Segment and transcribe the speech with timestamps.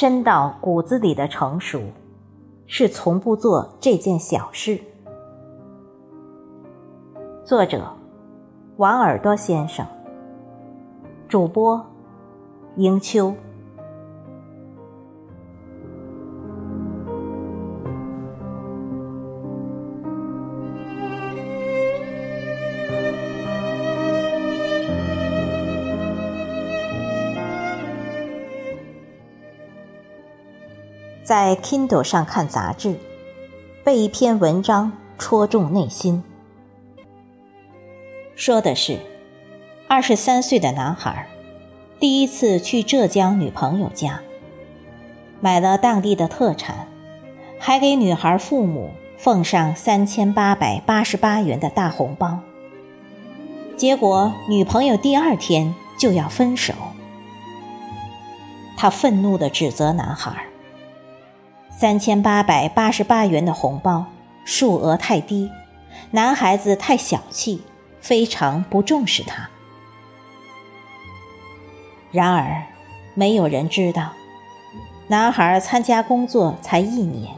[0.00, 1.80] 深到骨子里的成熟，
[2.68, 4.80] 是从不做这件小事。
[7.44, 7.82] 作者：
[8.76, 9.84] 王耳朵先生。
[11.28, 11.84] 主播：
[12.76, 13.34] 迎秋。
[31.28, 32.96] 在 Kindle 上看杂志，
[33.84, 36.24] 被一篇文章戳中内心。
[38.34, 38.98] 说的是，
[39.88, 41.28] 二十三岁的男孩
[42.00, 44.22] 第一次去浙江女朋友家，
[45.42, 46.88] 买了当地的特产，
[47.58, 52.38] 还给女孩父母奉上三千八百八十八元的大红包。
[53.76, 56.72] 结果女朋友第二天就要分手，
[58.78, 60.46] 他愤怒地指责男孩。
[61.80, 64.06] 三千八百八十八元的红包，
[64.44, 65.48] 数额太低，
[66.10, 67.62] 男孩子太小气，
[68.00, 69.48] 非常不重视他。
[72.10, 72.64] 然而，
[73.14, 74.10] 没有人知道，
[75.06, 77.32] 男孩参加工作才一年，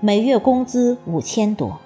[0.00, 1.78] 每月工资五千多，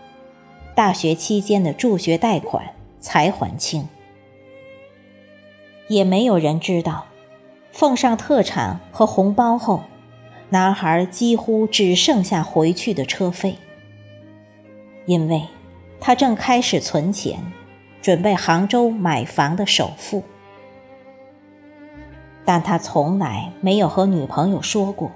[0.77, 2.67] 大学期间的助学贷款
[3.01, 3.89] 才还清。
[5.89, 7.07] 也没有人知道，
[7.73, 9.83] 奉上特产和红包后。
[10.55, 13.59] 男孩几乎只剩下回去的车费，
[15.05, 15.43] 因为
[15.99, 17.41] 他正开始存钱，
[18.01, 20.23] 准备杭州买房的首付。
[22.45, 25.11] 但他从来没有和女朋友说过，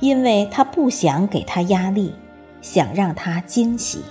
[0.00, 2.12] 因为他不想给她压力，
[2.60, 4.02] 想让她惊喜。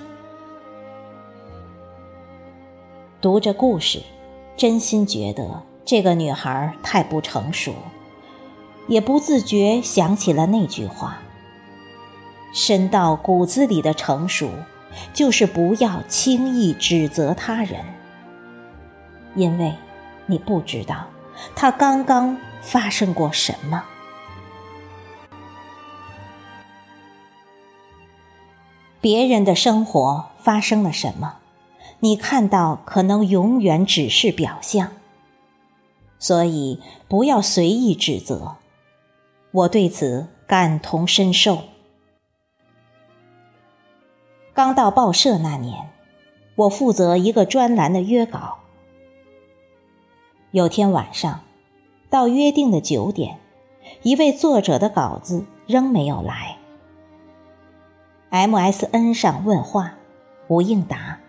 [3.21, 4.02] 读着故事，
[4.55, 7.76] 真心觉得这个女孩太不成熟。
[8.87, 11.20] 也不自觉想起了那句话
[12.53, 14.49] ：“深到骨子里的成熟，
[15.14, 17.83] 就是不要轻易指责他人，
[19.36, 19.76] 因为
[20.26, 21.08] 你不知道
[21.53, 23.83] 他刚刚发生过什么。
[29.02, 31.36] 别人的生活发生了什么，
[31.99, 34.92] 你看到可能永远只是表象，
[36.17, 38.55] 所以不要随意指责。”
[39.58, 41.64] 我对此感同身受。
[44.54, 45.90] 刚到报社那年，
[46.54, 48.60] 我负责一个专栏的约稿。
[50.52, 51.42] 有天晚上，
[52.08, 53.40] 到约定的九点，
[54.04, 56.60] 一位作者的稿子仍没有来。
[58.30, 59.95] MSN 上问话，
[60.50, 61.20] 无应答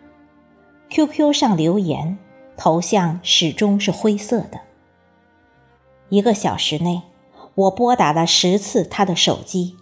[0.91, 2.19] ；QQ 上留言，
[2.59, 4.60] 头像始终是灰色的。
[6.10, 7.00] 一个小时内。
[7.58, 9.76] 我拨打了十次他的手机，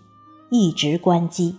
[0.49, 1.59] 一直关机。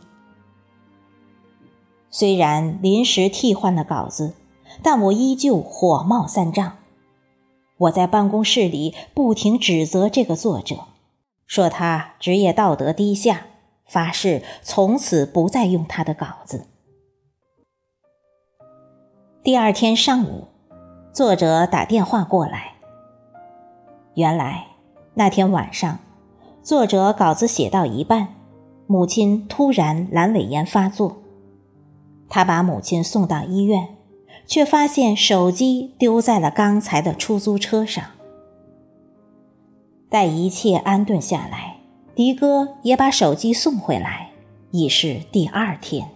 [2.10, 4.34] 虽然临时替换了稿子，
[4.82, 6.78] 但我依旧火冒三丈。
[7.78, 10.78] 我在办公室里不停指责这个作者，
[11.46, 13.46] 说他职业道德低下，
[13.86, 16.66] 发誓从此不再用他的稿子。
[19.44, 20.48] 第二天上午，
[21.14, 22.74] 作者打电话过来，
[24.16, 24.66] 原来
[25.14, 26.00] 那天晚上。
[26.68, 28.28] 作者稿子写到一半，
[28.88, 31.16] 母亲突然阑尾炎发作。
[32.28, 33.96] 他把母亲送到医院，
[34.46, 38.04] 却发现手机丢在了刚才的出租车上。
[40.10, 41.78] 待一切安顿下来，
[42.14, 44.32] 迪哥也把手机送回来，
[44.72, 46.10] 已是第二天。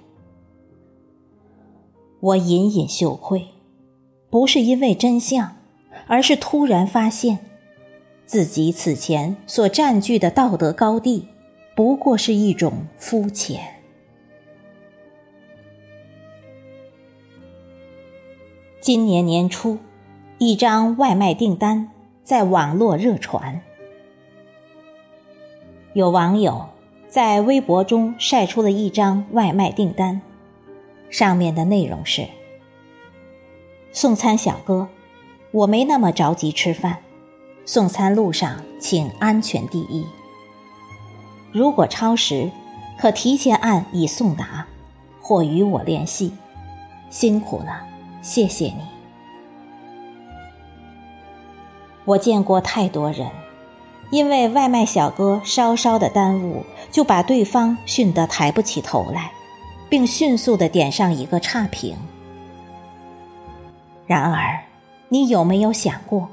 [2.20, 3.48] 我隐隐羞愧，
[4.30, 5.56] 不是因为真相，
[6.08, 7.40] 而是突然发现。
[8.32, 11.28] 自己此前所占据的道德高地，
[11.76, 13.60] 不过是一种肤浅。
[18.80, 19.80] 今年年初，
[20.38, 21.92] 一张外卖订单
[22.24, 23.62] 在网络热传，
[25.92, 26.70] 有网友
[27.10, 30.22] 在微博中晒出了一张外卖订单，
[31.10, 32.26] 上面的内容是
[33.92, 34.88] ：“送餐小哥，
[35.52, 37.00] 我没那么着急吃饭。”
[37.74, 40.06] 送餐路上，请安全第一。
[41.54, 42.52] 如果超时，
[43.00, 44.68] 可提前按已送达，
[45.22, 46.34] 或与我联系。
[47.10, 47.82] 辛苦了，
[48.22, 48.82] 谢谢你。
[52.04, 53.32] 我见过太多人，
[54.10, 59.32] 因为外卖小哥稍稍的耽误，就把对方训得抬不起头来，
[59.88, 61.96] 并迅速的点上一个差评。
[64.06, 64.60] 然而，
[65.08, 66.28] 你有没有想过？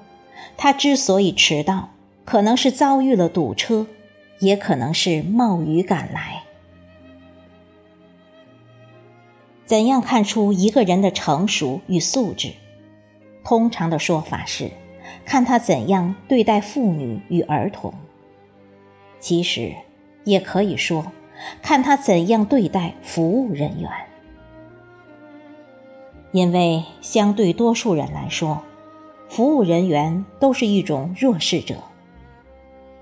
[0.56, 1.90] 他之所以迟到，
[2.24, 3.86] 可能是遭遇了堵车，
[4.40, 6.42] 也可能是冒雨赶来。
[9.64, 12.52] 怎样看出一个人的成熟与素质？
[13.44, 14.70] 通常的说法是，
[15.24, 17.92] 看他怎样对待妇女与儿童。
[19.20, 19.74] 其实，
[20.24, 21.12] 也可以说，
[21.62, 23.90] 看他怎样对待服务人员。
[26.32, 28.62] 因为相对多数人来说，
[29.28, 31.76] 服务人员都是一种弱势者。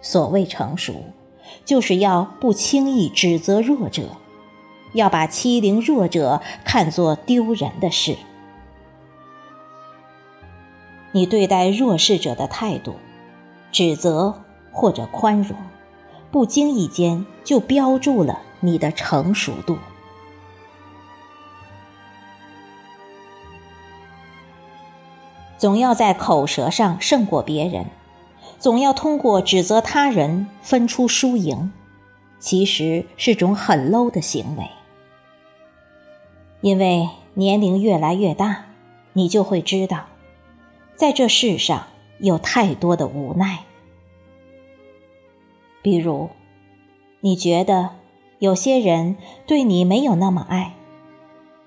[0.01, 0.95] 所谓成熟，
[1.65, 4.11] 就是要不轻易指责弱者，
[4.93, 8.17] 要把欺凌弱者看作丢人的事。
[11.13, 12.95] 你对待弱势者的态度，
[13.73, 15.57] 指责或者宽容，
[16.31, 19.79] 不经意间就标注了你的成熟度。
[25.67, 27.87] 总要在口舌上胜过别人，
[28.61, 31.73] 总要通过指责他人分出输赢，
[32.39, 34.71] 其实是种很 low 的行为。
[36.61, 38.67] 因为年龄越来越大，
[39.13, 40.07] 你就会知道，
[40.95, 41.89] 在这世上
[42.21, 43.65] 有太多的无奈。
[45.83, 46.31] 比如，
[47.19, 47.91] 你觉得
[48.39, 49.17] 有些人
[49.49, 50.75] 对你没有那么爱，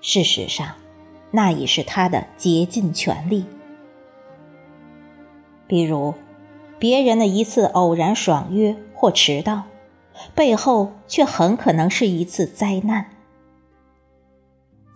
[0.00, 0.76] 事实上，
[1.32, 3.44] 那已是他的竭尽全力。
[5.70, 6.14] 比如，
[6.80, 9.66] 别人的一次偶然爽约或迟到，
[10.34, 13.08] 背后却很可能是一次灾难。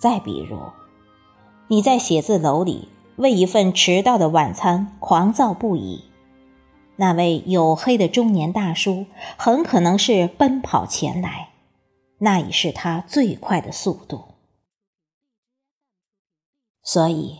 [0.00, 0.58] 再比如，
[1.68, 6.06] 你在写字楼里为一份迟到的晚餐狂躁不已，
[6.96, 9.06] 那位黝黑的中年大叔
[9.36, 11.50] 很可能是奔跑前来，
[12.18, 14.24] 那已是他最快的速度。
[16.82, 17.38] 所以，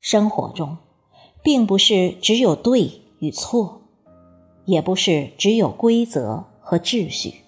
[0.00, 0.78] 生活中。
[1.44, 3.82] 并不是只有对与错，
[4.64, 7.42] 也不是只有规则和秩序。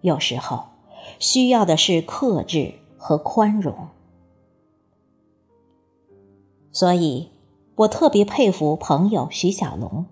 [0.00, 0.66] 有时候，
[1.18, 3.88] 需要的是克制和宽容。
[6.70, 7.30] 所以，
[7.74, 10.06] 我特别佩服朋友徐小龙，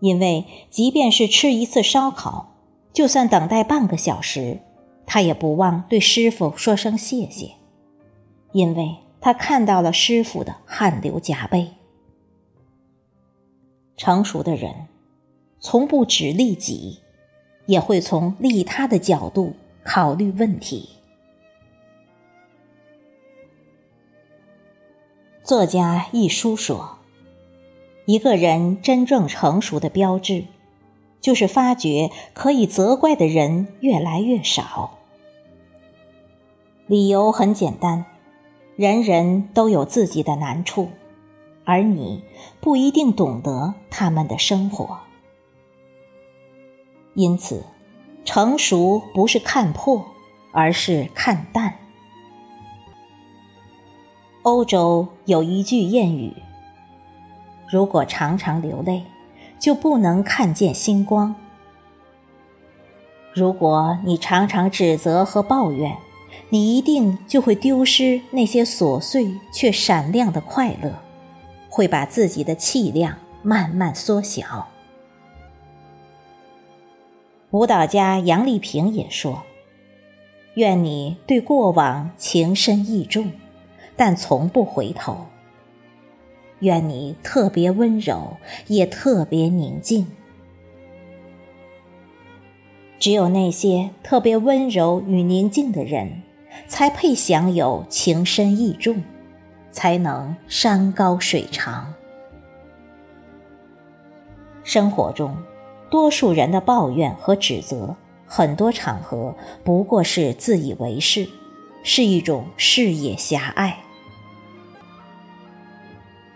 [0.00, 2.54] 因为即便是吃一次烧烤，
[2.94, 4.60] 就算等待半个小时，
[5.04, 7.50] 他也不忘对师傅说声谢谢，
[8.52, 8.96] 因为。
[9.20, 11.72] 他看到了师傅的汗流浃背。
[13.96, 14.88] 成熟的人，
[15.58, 17.00] 从不只利己，
[17.66, 20.90] 也会从利他的角度考虑问题。
[25.42, 26.98] 作家一书说，
[28.04, 30.44] 一个人真正成熟的标志，
[31.20, 34.98] 就是发觉可以责怪的人越来越少。
[36.86, 38.04] 理由很简单。
[38.76, 40.90] 人人都有自己的难处，
[41.64, 42.22] 而你
[42.60, 44.98] 不一定懂得他们的生活。
[47.14, 47.64] 因此，
[48.26, 50.04] 成熟不是看破，
[50.52, 51.78] 而是看淡。
[54.42, 56.34] 欧洲有一句谚语
[57.72, 59.04] ：“如果常常流泪，
[59.58, 61.34] 就不能看见星光。”
[63.32, 65.96] 如果你常常指责和抱怨，
[66.48, 70.94] 你一定就会丢失那些琐碎却闪亮的快乐，
[71.68, 74.68] 会把自己的气量慢慢缩小。
[77.50, 79.42] 舞蹈家杨丽萍也说
[80.54, 83.32] ：“愿你对过往情深意重，
[83.96, 85.26] 但从不回头。
[86.60, 88.36] 愿你特别温柔，
[88.68, 90.06] 也特别宁静。
[92.98, 96.22] 只有那些特别温柔与宁静的人。”
[96.66, 99.02] 才配享有情深意重，
[99.70, 101.92] 才能山高水长。
[104.64, 105.36] 生活中，
[105.88, 107.94] 多数人的抱怨和指责，
[108.26, 111.28] 很多场合不过是自以为是，
[111.84, 113.78] 是一种视野狭隘。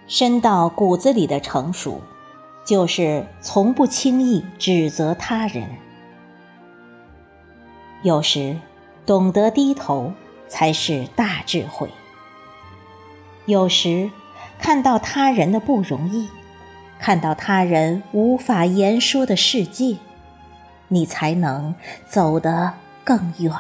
[0.07, 2.01] 深到骨子里的成熟，
[2.65, 5.69] 就是从不轻易指责他人。
[8.03, 8.57] 有时。
[9.07, 10.13] 懂得低头
[10.49, 11.89] 才是大智慧。
[13.47, 14.11] 有时
[14.59, 16.29] 看到他人的不容易，
[16.99, 19.97] 看到他人无法言说的世界，
[20.89, 21.75] 你才能
[22.07, 23.53] 走得更远。